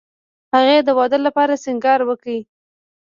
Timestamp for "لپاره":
1.25-1.61